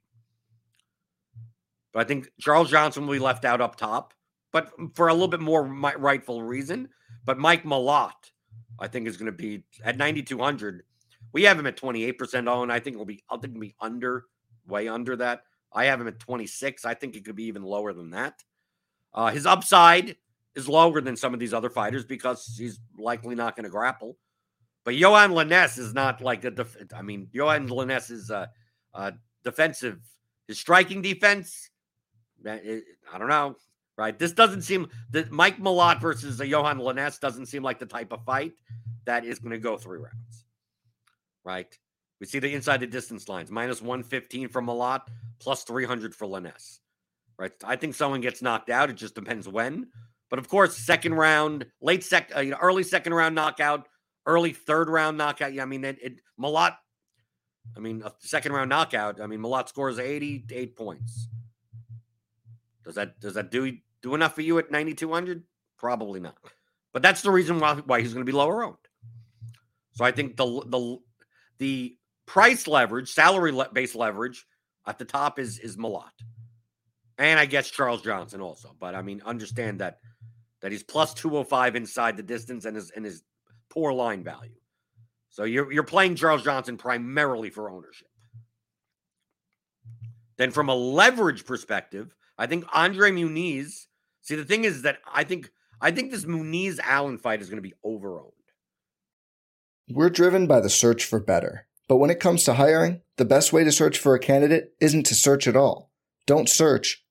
[1.93, 4.13] But I think Charles Johnson will be left out up top,
[4.51, 6.89] but for a little bit more rightful reason.
[7.25, 8.31] But Mike Malott,
[8.79, 10.83] I think, is going to be at 9,200.
[11.33, 12.71] We have him at 28% owned.
[12.71, 14.25] I think it'll be, I think it'll be under,
[14.67, 15.43] way under that.
[15.71, 16.85] I have him at 26.
[16.85, 18.43] I think it could be even lower than that.
[19.13, 20.15] Uh, his upside
[20.55, 24.17] is longer than some of these other fighters because he's likely not going to grapple.
[24.85, 26.51] But Yohan Lainesse is not like a.
[26.51, 28.49] Def- I mean, Yohan Lainesse is a,
[28.93, 29.99] a, defensive.
[30.47, 31.69] His striking defense,
[32.45, 33.55] I don't know,
[33.97, 34.17] right?
[34.17, 38.11] This doesn't seem that Mike Malott versus a Yohan Lainesse doesn't seem like the type
[38.11, 38.53] of fight
[39.05, 40.45] that is going to go three rounds,
[41.43, 41.77] right?
[42.19, 45.01] We see the inside the distance lines minus 115 for Malott,
[45.39, 46.79] plus 300 for Lainesse,
[47.39, 47.51] right?
[47.63, 48.89] I think someone gets knocked out.
[48.89, 49.87] It just depends when.
[50.29, 53.87] But of course, second round, late sec, uh, you know, early second round knockout,
[54.25, 55.53] early third round knockout.
[55.53, 56.75] Yeah, I mean, it, it Malott,
[57.75, 59.19] I mean, a second round knockout.
[59.21, 61.29] I mean, Malott scores 88 points.
[62.83, 65.43] Does that does that do do enough for you at 9200?
[65.77, 66.35] Probably not.
[66.93, 68.75] But that's the reason why why he's going to be lower owned.
[69.93, 70.97] So I think the the
[71.57, 74.45] the price leverage, salary based leverage
[74.85, 76.11] at the top is is Malott.
[77.19, 78.75] And I guess Charles Johnson also.
[78.79, 79.99] But I mean, understand that
[80.61, 83.21] that he's plus 205 inside the distance and his and his
[83.69, 84.55] poor line value.
[85.29, 88.07] So you're you're playing Charles Johnson primarily for ownership.
[90.37, 93.87] Then from a leverage perspective, I think Andre Muniz.
[94.21, 95.51] See, the thing is that I think
[95.81, 98.31] I think this Muniz Allen fight is going to be overowned.
[99.89, 101.67] We're driven by the search for better.
[101.89, 105.07] But when it comes to hiring, the best way to search for a candidate isn't
[105.07, 105.89] to search at all.
[106.27, 107.03] Don't search,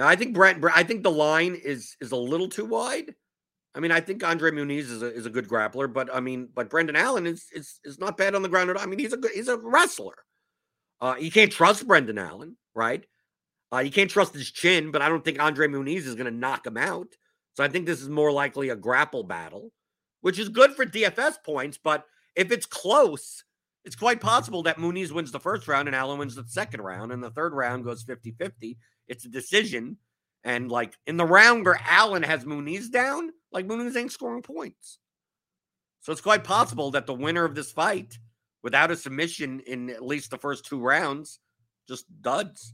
[0.00, 3.14] Now, I think Brent, I think the line is is a little too wide.
[3.74, 6.48] I mean, I think Andre Muniz is a, is a good grappler, but I mean,
[6.54, 8.82] but Brendan Allen is is is not bad on the ground at all.
[8.82, 10.14] I mean, he's a good he's a wrestler.
[11.02, 13.04] Uh, you can't trust Brendan Allen, right?
[13.70, 16.38] Uh, you can't trust his chin, but I don't think Andre Muniz is going to
[16.38, 17.08] knock him out.
[17.52, 19.70] So I think this is more likely a grapple battle,
[20.22, 21.78] which is good for DFS points.
[21.82, 23.44] But if it's close,
[23.84, 27.12] it's quite possible that Muniz wins the first round and Allen wins the second round,
[27.12, 28.78] and the third round goes 50 50.
[29.10, 29.98] It's a decision.
[30.44, 34.98] And like in the round where Allen has Muniz down, like Muniz ain't scoring points.
[36.00, 38.18] So it's quite possible that the winner of this fight,
[38.62, 41.40] without a submission in at least the first two rounds,
[41.88, 42.72] just duds.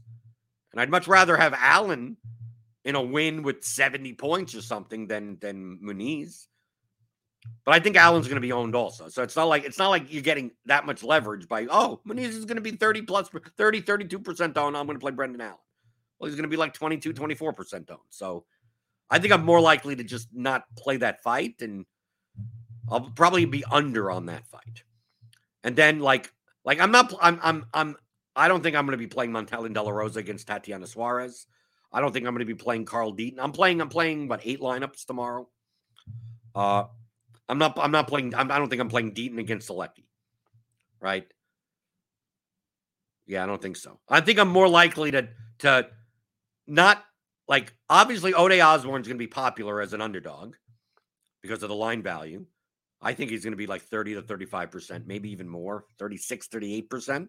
[0.71, 2.15] And I'd much rather have Allen
[2.85, 6.47] in a win with 70 points or something than than Muniz.
[7.65, 9.09] But I think Allen's going to be owned also.
[9.09, 12.29] So it's not like it's not like you're getting that much leverage by oh, Muniz
[12.29, 14.77] is going to be 30 plus 30 32% owned.
[14.77, 15.57] I'm going to play Brendan Allen.
[16.19, 17.99] Well, he's going to be like 22 24% owned.
[18.09, 18.45] So
[19.09, 21.85] I think I'm more likely to just not play that fight and
[22.89, 24.83] I'll probably be under on that fight.
[25.63, 26.31] And then like
[26.63, 27.95] like I'm not I'm I'm I'm
[28.35, 31.47] I don't think I'm going to be playing Montana De La Rosa against Tatiana Suarez.
[31.91, 33.39] I don't think I'm going to be playing Carl Deaton.
[33.39, 35.47] I'm playing I'm playing what eight lineups tomorrow.
[36.53, 36.85] Uh,
[37.49, 37.77] I'm not.
[37.79, 38.35] I'm not playing.
[38.35, 40.05] I'm, I don't think I'm playing Deaton against Solecki.
[40.99, 41.27] Right.
[43.25, 43.99] Yeah, I don't think so.
[44.09, 45.87] I think I'm more likely to to
[46.67, 47.03] not
[47.47, 50.55] like obviously Ode Osborne's going to be popular as an underdog
[51.41, 52.45] because of the line value.
[53.01, 57.27] I think he's going to be like 30 to 35%, maybe even more, 36, 38%.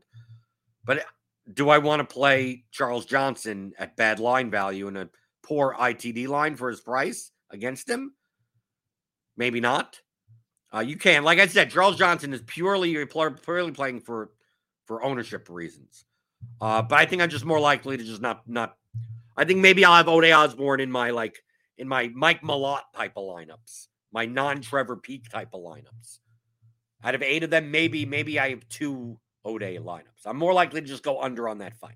[0.84, 1.04] But
[1.52, 5.10] do I want to play Charles Johnson at bad line value and a
[5.42, 8.14] poor ITD line for his price against him?
[9.36, 10.00] Maybe not.
[10.74, 14.30] Uh, you can, like I said, Charles Johnson is purely purely playing for
[14.86, 16.04] for ownership reasons.
[16.60, 18.76] Uh, but I think I'm just more likely to just not not.
[19.38, 21.38] I think maybe I'll have Ode Osborne in my like
[21.78, 26.18] in my Mike Malott type of lineups, my non Trevor Peek type of lineups.
[27.04, 30.26] Out of eight of them, maybe maybe I have two Ode lineups.
[30.26, 31.94] I'm more likely to just go under on that fight.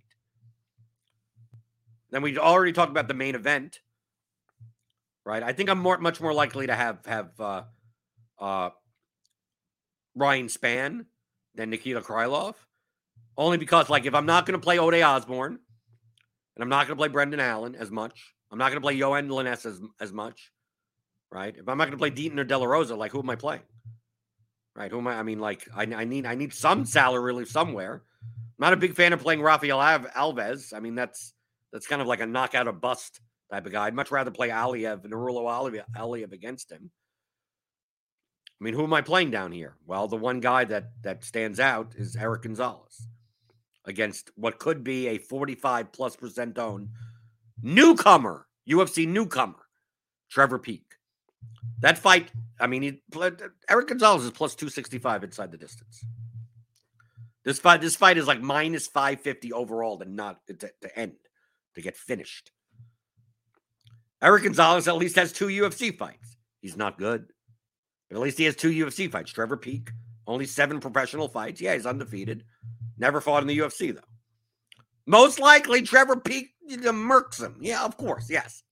[2.12, 3.80] Then we already talked about the main event,
[5.24, 5.42] right?
[5.42, 7.62] I think I'm more much more likely to have have uh,
[8.38, 8.70] uh,
[10.14, 11.06] Ryan Spann
[11.56, 12.54] than Nikita Krylov,
[13.36, 15.58] only because like if I'm not going to play Ode Osborne,
[16.56, 18.98] and I'm not going to play Brendan Allen as much, I'm not going to play
[18.98, 20.50] Yohan Lainesse as as much,
[21.30, 21.54] right?
[21.56, 23.36] If I'm not going to play Deaton or De La Rosa, like who am I
[23.36, 23.62] playing?
[24.74, 24.90] right?
[24.90, 25.18] Who am I?
[25.18, 28.02] I mean, like, I, I need I need some salary relief somewhere.
[28.22, 30.72] I'm not a big fan of playing Rafael Alves.
[30.74, 31.34] I mean, that's
[31.72, 33.86] that's kind of like a knockout or bust type of guy.
[33.86, 36.90] I'd much rather play Aliev and Nurullo Aliev against him.
[38.60, 39.76] I mean, who am I playing down here?
[39.86, 43.08] Well, the one guy that that stands out is Eric Gonzalez
[43.84, 46.90] against what could be a 45 plus percent own
[47.62, 49.66] newcomer, UFC newcomer,
[50.30, 50.84] Trevor Peek.
[51.80, 53.02] That fight, I mean, he,
[53.68, 56.04] Eric Gonzalez is plus 265 inside the distance.
[57.44, 61.14] This fight, this fight is like minus 550 overall to not to, to end,
[61.74, 62.52] to get finished.
[64.22, 66.36] Eric Gonzalez at least has two UFC fights.
[66.60, 67.26] He's not good,
[68.08, 69.32] but at least he has two UFC fights.
[69.32, 69.90] Trevor Peek,
[70.28, 71.60] only seven professional fights.
[71.60, 72.44] Yeah, he's undefeated.
[73.02, 74.00] Never fought in the UFC, though.
[75.06, 77.56] Most likely, Trevor Peek murks him.
[77.60, 78.30] Yeah, of course.
[78.30, 78.62] Yes.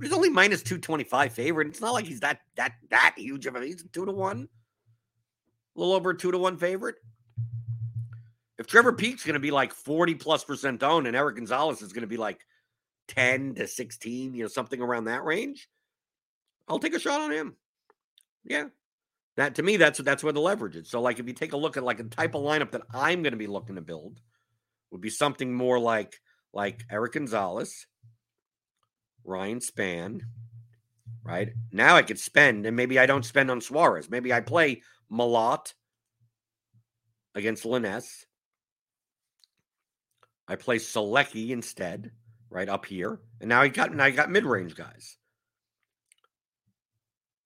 [0.00, 1.68] He's only minus 225 favorite.
[1.68, 4.48] It's not like he's that that that huge of a he's two to one.
[5.76, 6.94] A little over two to one favorite.
[8.58, 11.92] If Trevor Peek's going to be like 40 plus percent owned and Eric Gonzalez is
[11.92, 12.40] to be like
[13.08, 15.68] 10 to 16, you know, something around that range,
[16.68, 17.54] I'll take a shot on him.
[18.46, 18.68] Yeah.
[19.36, 20.88] That to me, that's that's where the leverage is.
[20.88, 23.22] So, like, if you take a look at like a type of lineup that I'm
[23.22, 24.20] going to be looking to build,
[24.90, 26.20] would be something more like
[26.52, 27.86] like Eric Gonzalez,
[29.24, 30.22] Ryan Spann,
[31.22, 31.50] right?
[31.70, 34.08] Now I could spend, and maybe I don't spend on Suarez.
[34.08, 35.74] Maybe I play Malott
[37.34, 38.24] against Lainesse.
[40.48, 42.12] I play Solecki instead,
[42.48, 43.20] right up here.
[43.40, 45.18] And now I got now I got mid-range guys.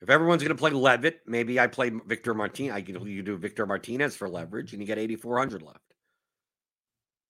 [0.02, 2.74] If everyone's going to play Leavitt, maybe I play Victor Martinez.
[2.74, 5.78] I can you do Victor Martinez for leverage, and you get 8,400 left.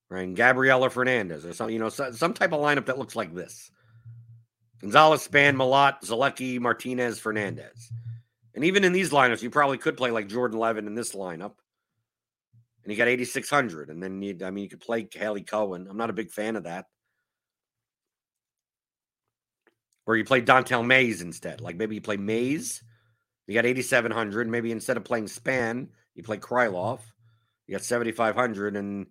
[0.08, 3.14] Right, and Gabriella Fernandes or some, you know, some, some type of lineup that looks
[3.14, 3.70] like this.
[4.80, 7.92] Gonzalez, Spann, Malott, Solecki, Martinez, Fernandez.
[8.54, 11.54] And even in these lineups, you probably could play like Jordan Leavitt in this lineup.
[12.82, 13.90] And you got 8,600.
[13.90, 15.86] And then you, I mean, you could play Hailey Cowan.
[15.88, 16.86] I'm not a big fan of that.
[20.06, 21.60] Or you play Don'Tale Mayes instead.
[21.60, 22.82] Like maybe you play Mayes.
[23.46, 24.48] You got 8,700.
[24.48, 27.00] Maybe instead of playing Spann, you play Krylov.
[27.66, 28.76] You got 7,500.
[28.76, 29.06] And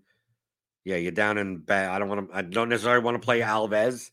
[0.84, 1.89] yeah, you're down in bad.
[1.91, 4.12] I don't want to, I don't necessarily want to play Alves.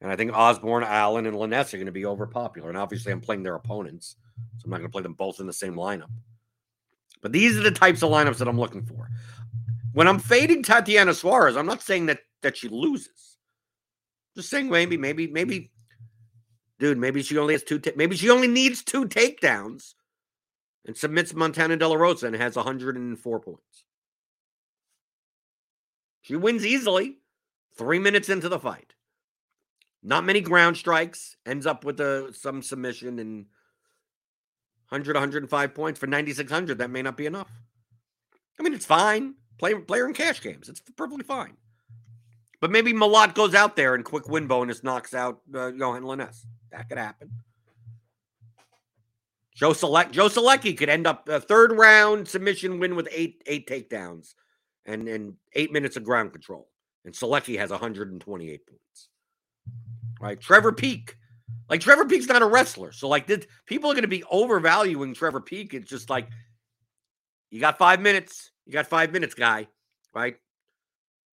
[0.00, 2.68] And I think Osborne, Allen, and Lainesse are going to be overpopular.
[2.68, 4.16] And obviously, I'm playing their opponents.
[4.58, 6.10] So I'm not going to play them both in the same lineup.
[7.22, 9.08] But these are the types of lineups that I'm looking for.
[9.92, 13.36] When I'm fading Tatiana Suarez, I'm not saying that that she loses.
[14.34, 15.70] Just saying maybe, maybe, maybe,
[16.82, 17.78] dude, maybe she only has two.
[17.78, 19.94] Ta- maybe she only needs two takedowns
[20.84, 23.84] and submits Montana De La Rosa and has 104 points.
[26.22, 27.18] She wins easily
[27.78, 28.94] three minutes into the fight.
[30.02, 31.36] Not many ground strikes.
[31.46, 33.46] Ends up with a some submission and
[34.88, 36.78] 100, 105 points for 9,600.
[36.78, 37.50] That may not be enough.
[38.58, 39.36] I mean, it's fine.
[39.56, 40.68] Play player in cash games.
[40.68, 41.56] It's perfectly fine.
[42.60, 46.44] But maybe Malott goes out there and quick win bonus knocks out uh, Yohan Lainesse.
[46.72, 47.30] That could happen.
[49.54, 54.34] Joe Joe Solecki could end up a third round submission win with eight eight takedowns
[54.86, 56.68] and and eight minutes of ground control.
[57.04, 59.08] And Solecki has 128 points
[60.22, 60.40] right?
[60.40, 61.16] Trevor Peek.
[61.68, 62.92] Like Trevor Peek's not a wrestler.
[62.92, 65.74] So like this, people are going to be overvaluing Trevor Peek.
[65.74, 66.28] It's just like
[67.50, 68.50] you got 5 minutes.
[68.64, 69.66] You got 5 minutes, guy,
[70.14, 70.36] right?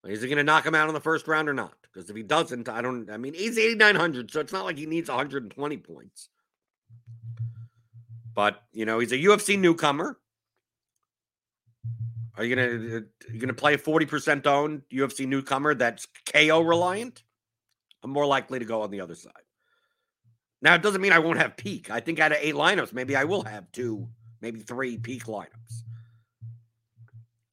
[0.06, 1.73] Is he going to knock him out in the first round or not?
[1.93, 4.86] Because if he doesn't, I don't I mean, he's 8900, so it's not like he
[4.86, 6.30] needs 120 points.
[8.34, 10.17] But you know, he's a UFC newcomer.
[12.38, 13.02] Are you gonna uh,
[13.34, 17.23] you gonna play a forty percent owned UFC newcomer that's KO reliant?
[18.02, 19.34] I'm more likely to go on the other side.
[20.62, 21.91] Now it doesn't mean I won't have Peek.
[21.91, 24.08] I think out of eight lineups, maybe I will have two,
[24.39, 25.84] maybe three Peek lineups.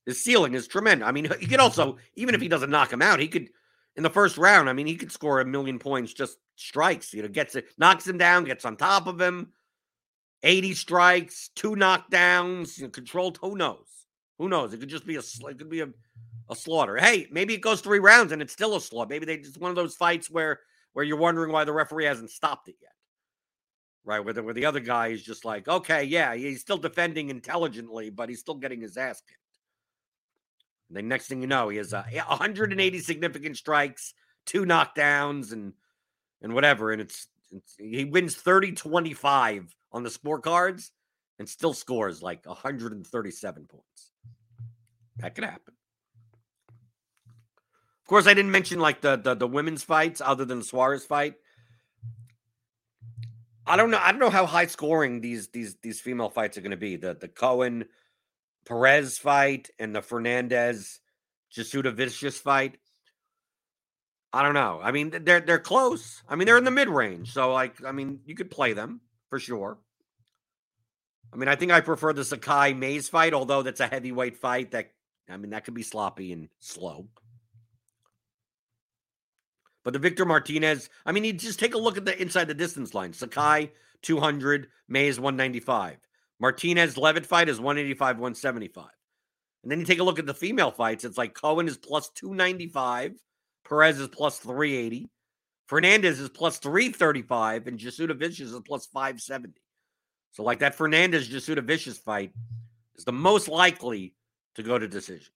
[0.05, 1.09] His ceiling is tremendous.
[1.09, 3.49] I mean, he could also, even if he doesn't knock him out, he could
[3.97, 4.69] in the first round.
[4.69, 7.13] I mean, he could score a million points just strikes.
[7.13, 9.53] You know, gets it, knocks him down, gets on top of him.
[10.43, 13.39] 80 strikes, two knockdowns, you know, controlled.
[13.41, 13.87] Who knows?
[14.39, 14.73] Who knows?
[14.73, 15.89] It could just be a it could be a,
[16.51, 16.97] a slaughter.
[16.97, 19.09] Hey, maybe it goes three rounds and it's still a slaughter.
[19.09, 20.61] Maybe they just one of those fights where
[20.93, 22.93] where you're wondering why the referee hasn't stopped it yet.
[24.05, 27.29] Right, where the, where the other guy is just like, okay, yeah, he's still defending
[27.29, 29.41] intelligently, but he's still getting his ass kicked.
[30.88, 35.72] And the next thing you know, he has uh, 180 significant strikes, two knockdowns, and
[36.42, 36.92] and whatever.
[36.92, 40.90] And it's, it's he wins 30 25 on the scorecards
[41.38, 44.12] and still scores like 137 points.
[45.18, 45.75] That could happen.
[46.68, 51.05] Of course, I didn't mention like the, the the women's fights other than the Suarez
[51.05, 51.35] fight.
[53.66, 53.99] I don't know.
[54.01, 56.94] I don't know how high scoring these these these female fights are going to be.
[56.94, 57.87] The the Cowan
[58.67, 60.99] Perez fight and the Fernandes
[61.57, 62.79] Jasudavicius fight.
[64.33, 64.81] I don't know.
[64.83, 66.23] I mean, they're they're close.
[66.29, 69.01] I mean, they're in the mid range, so like, I mean, you could play them
[69.31, 69.79] for sure.
[71.33, 74.73] I mean, I think I prefer the Sakai Mayes fight, although that's a heavyweight fight.
[74.73, 74.91] That
[75.31, 77.09] I mean, that could be sloppy and slow.
[79.85, 82.55] But the Victor Martinez, I mean, you just take a look at the inside the
[82.55, 83.13] distance line.
[83.13, 83.71] Sakai
[84.03, 85.99] 200, Mayes 195.
[86.38, 88.87] Martinez Leavitt fight is 185, 175.
[89.62, 91.05] And then you take a look at the female fights.
[91.05, 93.14] It's like Cowan is plus 295,
[93.68, 95.09] Perez is plus 380,
[95.68, 99.55] Fernandes is plus 335, and Jasudavicius is plus 570.
[100.31, 102.33] So, like that Fernandes Jasudavicius fight
[102.96, 104.14] is the most likely
[104.55, 105.33] to go to decision.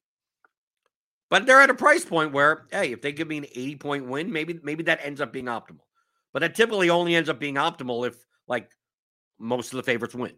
[1.31, 4.07] But they're at a price point where, hey, if they give me an 80 point
[4.07, 5.87] win, maybe maybe that ends up being optimal.
[6.33, 8.15] But that typically only ends up being optimal if
[8.47, 8.71] like
[9.39, 10.35] most of the favorites win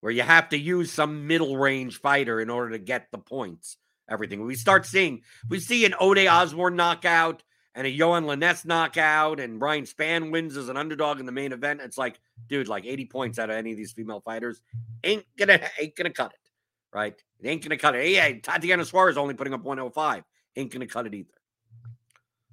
[0.00, 3.76] where you have to use some middle range fighter in order to get the points.
[4.08, 7.42] Everything we start seeing, we see an Ode Osborne knockout
[7.74, 11.52] and a Yohan Lainesse knockout, and Ryan Spann wins as an underdog in the main
[11.52, 11.80] event.
[11.80, 14.62] It's like, dude, like 80 points out of any of these female fighters
[15.04, 16.50] ain't gonna ain't gonna cut it,
[16.92, 17.14] right?
[17.38, 18.02] It ain't gonna cut it.
[18.02, 20.24] Hey, Tatiana Suarez only putting up 105,
[20.56, 21.34] ain't gonna cut it either.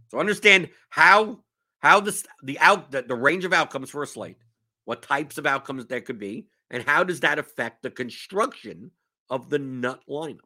[0.10, 1.40] So understand how
[1.80, 4.38] how this the out the, the range of outcomes for a slate,
[4.84, 8.92] what types of outcomes there could be, and how does that affect the construction
[9.30, 10.40] of the nut lineup?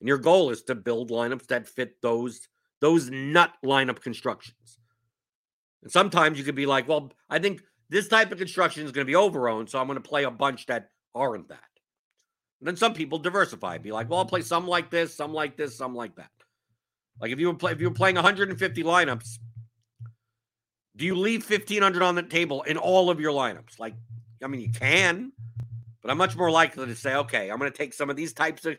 [0.00, 2.48] And your goal is to build lineups that fit those
[2.80, 4.78] those nut lineup constructions.
[5.82, 9.06] And sometimes you could be like, well, I think this type of construction is going
[9.06, 11.60] to be overowned, so I'm going to play a bunch that aren't that.
[12.60, 15.56] And then some people diversify, be like, well, I'll play some like this, some like
[15.56, 16.30] this, some like that.
[17.20, 19.38] Like if you were play, if you were playing 150 lineups,
[20.96, 23.78] do you leave 1500 on the table in all of your lineups?
[23.78, 23.94] Like
[24.44, 25.32] I mean, you can,
[26.02, 28.34] but I'm much more likely to say, okay, I'm going to take some of these
[28.34, 28.76] types of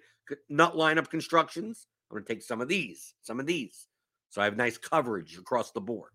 [0.48, 1.88] nut lineup constructions.
[2.10, 3.88] I'm going to take some of these, some of these.
[4.30, 6.12] So I have nice coverage across the board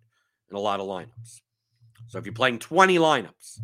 [0.50, 1.40] in a lot of lineups.
[2.08, 3.60] So if you're playing 20 lineups,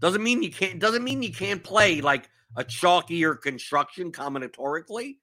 [0.00, 5.16] doesn't mean you can't doesn't mean you can't play like a chalkier construction combinatorically.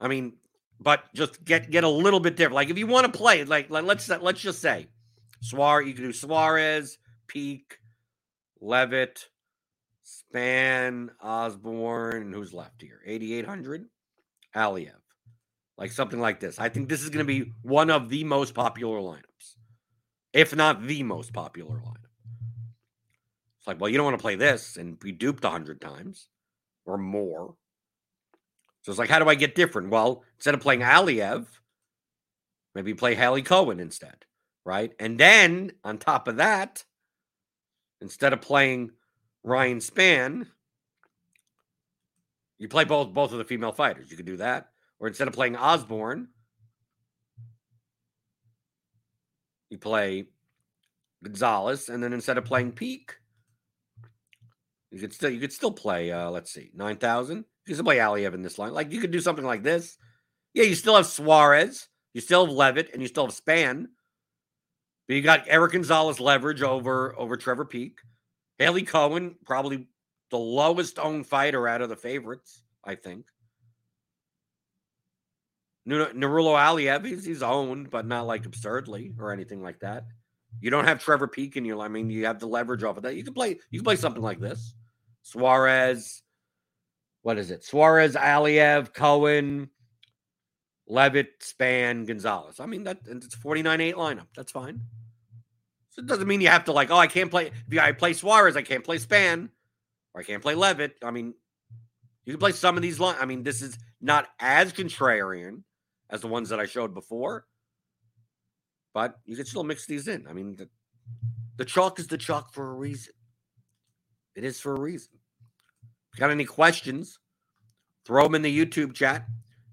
[0.00, 0.34] I mean,
[0.80, 2.56] but just get get a little bit different.
[2.56, 4.88] Like if you want to play, like, like let's let's just say
[5.40, 7.78] Suarez, you can do Suarez, Peek,
[8.60, 9.28] Leavitt,
[10.04, 13.00] Spann, Osborne, who's left here?
[13.06, 13.86] 8,800?
[14.56, 14.92] Aliev.
[15.76, 16.58] Like something like this.
[16.58, 19.54] I think this is going to be one of the most popular lineups,
[20.32, 22.08] if not the most popular lineup.
[23.58, 26.28] It's like, well, you don't want to play this and be duped a hundred times
[26.84, 27.54] or more.
[28.82, 29.90] So it's like, how do I get different?
[29.90, 31.46] Well, instead of playing Aliev,
[32.74, 34.24] maybe play Hailey Cowan instead,
[34.64, 34.92] right?
[34.98, 36.84] And then on top of that,
[38.00, 38.90] Instead of playing
[39.42, 40.46] Ryan Spann,
[42.58, 44.10] you play both both of the female fighters.
[44.10, 44.70] You could do that.
[45.00, 46.28] Or instead of playing Osborne,
[49.70, 50.26] you play
[51.22, 53.14] Gonzalez, and then instead of playing Peek,
[54.90, 56.10] you could still you could still play.
[56.10, 57.38] Uh, let's see, nine thousand.
[57.38, 58.72] You could still play Aliev in this line.
[58.72, 59.98] Like you could do something like this.
[60.54, 63.86] Yeah, you still have Suarez, you still have Leavitt, and you still have Spann.
[65.08, 67.98] But you got Eric Gonzalez leverage over over Trevor Peek.
[68.58, 69.88] Hailey Cowan, probably
[70.30, 73.26] the lowest owned fighter out of the favorites, I think.
[75.88, 80.04] Nurullo Aliev, he's, he's owned, but not like absurdly or anything like that.
[80.60, 81.80] You don't have Trevor Peek in your.
[81.80, 83.14] I mean, you have the leverage off of that.
[83.14, 83.58] You can play.
[83.70, 84.74] You can play something like this.
[85.22, 86.22] Suarez.
[87.22, 87.64] What is it?
[87.64, 89.68] Suarez, Aliev, Cowan,
[90.88, 92.60] Leavitt, Spann, Gonzalez.
[92.60, 94.26] I mean, that it's 49-8 lineup.
[94.34, 94.80] That's fine.
[95.90, 97.50] So it doesn't mean you have to like, oh, I can't play.
[97.70, 99.50] If I play Suarez, I can't play Spann,
[100.14, 100.96] or I can't play Leavitt.
[101.02, 101.34] I mean,
[102.24, 103.18] you can play some of these lines.
[103.20, 105.62] I mean, this is not as contrarian
[106.10, 107.46] as the ones that I showed before,
[108.94, 110.26] but you can still mix these in.
[110.26, 110.68] I mean, the,
[111.56, 113.12] the chalk is the chalk for a reason.
[114.34, 115.10] It is for a reason.
[116.12, 117.18] If you got any questions,
[118.06, 119.26] throw them in the YouTube chat.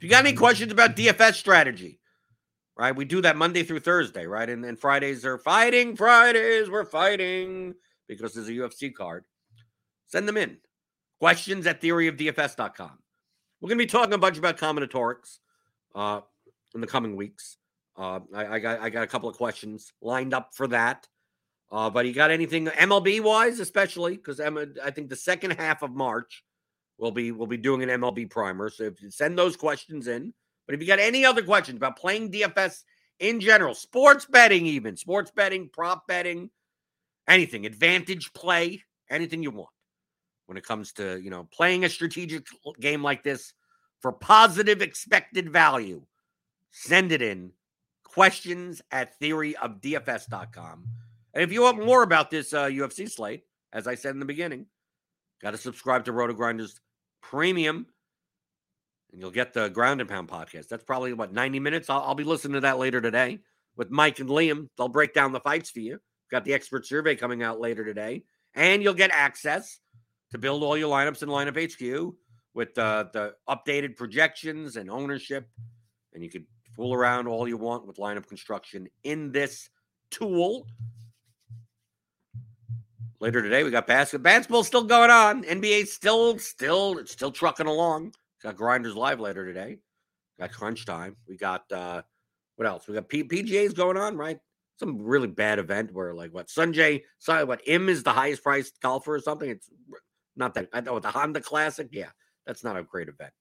[0.06, 1.99] You got any questions about DFS strategy,
[2.78, 2.95] right?
[2.95, 4.47] We do that Monday through Thursday, right?
[4.47, 6.70] And then Fridays are fighting Fridays.
[6.70, 7.74] We're fighting
[8.08, 9.26] because there's a UFC card.
[10.06, 10.58] Send them in.
[11.20, 12.99] Questions at theoryofdfs.com.
[13.60, 15.39] We're going to be talking a bunch about combinatorics
[15.95, 16.22] uh,
[16.76, 17.58] in the coming weeks.
[17.97, 21.08] Uh, I, I, got I got a couple of questions lined up for that.
[21.72, 25.95] Uh, but you got anything MLB wise, especially because I think the second half of
[25.95, 26.43] March
[26.97, 28.69] we'll be we'll be doing an MLB primer.
[28.69, 30.33] So if you send those questions in,
[30.65, 32.83] but if you got any other questions about playing DFS
[33.19, 36.49] in general, sports betting, even sports betting, prop betting,
[37.27, 39.69] anything, advantage play, anything you want
[40.47, 42.45] when it comes to you know playing a strategic
[42.79, 43.53] game like this
[44.01, 46.05] for positive expected value,
[46.71, 47.51] send it in.
[48.03, 50.85] Questions at theoryofdfs.com.
[51.33, 53.43] And if you want more about this uh, UFC slate,
[53.73, 54.67] as I said in the beginning,
[55.41, 56.79] got to subscribe to RotoGrinders
[57.21, 57.86] Premium,
[59.11, 60.67] and you'll get the Ground and Pound podcast.
[60.67, 61.89] That's probably what 90 minutes.
[61.89, 63.39] I'll, I'll be listening to that later today
[63.75, 64.69] with Mike and Liam.
[64.77, 65.99] They'll break down the fights for you.
[66.31, 68.23] Got the expert survey coming out later today,
[68.53, 69.79] and you'll get access
[70.31, 72.15] to build all your lineups in Lineup HQ
[72.53, 75.47] with uh, the updated projections and ownership,
[76.13, 79.69] and you can fool around all you want with lineup construction in this
[80.09, 80.67] tool.
[83.20, 84.24] Later today, we got basketball.
[84.24, 85.43] Basketball still going on.
[85.43, 88.13] NBA still, still, it's still trucking along.
[88.43, 89.78] Got Grinders live later today.
[90.38, 91.16] Got crunch time.
[91.28, 92.01] We got uh
[92.57, 92.88] what else?
[92.88, 94.38] We got P- PGA's going on, right?
[94.78, 98.82] Some really bad event where like what Sungjae, sorry, what Im is the highest priced
[98.82, 99.49] golfer or something.
[99.49, 99.70] It's
[100.36, 101.88] not that I know the Honda Classic.
[101.91, 102.09] Yeah,
[102.45, 103.32] that's not a great event.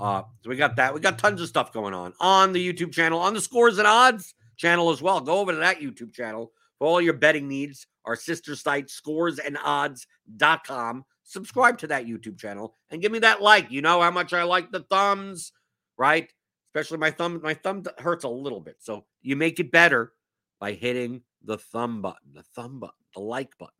[0.00, 0.94] Uh, so we got that.
[0.94, 3.86] We got tons of stuff going on on the YouTube channel, on the scores and
[3.86, 5.20] odds channel as well.
[5.20, 7.86] Go over to that YouTube channel for all your betting needs.
[8.04, 11.04] Our sister site, scoresandodds.com.
[11.22, 13.70] Subscribe to that YouTube channel and give me that like.
[13.70, 15.52] You know how much I like the thumbs,
[15.96, 16.28] right?
[16.70, 17.40] Especially my thumb.
[17.42, 18.78] My thumb hurts a little bit.
[18.80, 20.14] So you make it better
[20.58, 23.76] by hitting the thumb button, the thumb button, the like button,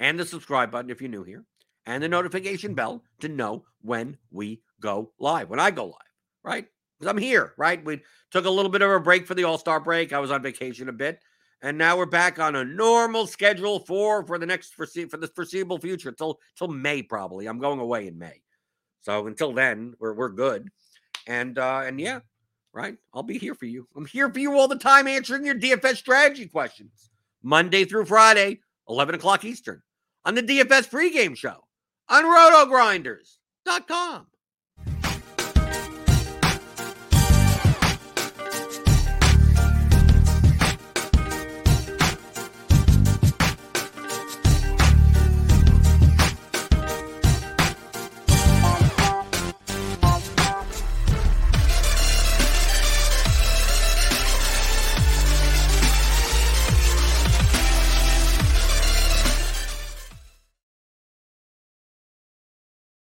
[0.00, 1.44] and the subscribe button if you're new here,
[1.86, 5.94] and the notification bell to know when we go live, when I go live,
[6.42, 6.66] right?
[6.98, 7.84] Because I'm here, right?
[7.84, 10.12] We took a little bit of a break for the All Star break.
[10.12, 11.20] I was on vacation a bit,
[11.62, 15.78] and now we're back on a normal schedule for for the next for the foreseeable
[15.78, 17.46] future till till May probably.
[17.46, 18.42] I'm going away in May,
[19.00, 20.68] so until then we're we're good,
[21.26, 22.20] and uh and yeah,
[22.72, 22.96] right.
[23.12, 23.86] I'll be here for you.
[23.96, 27.10] I'm here for you all the time, answering your DFS strategy questions,
[27.42, 29.82] Monday through Friday, 11 o'clock Eastern,
[30.24, 31.64] on the DFS pregame show
[32.08, 34.26] on RotoGrinders.com.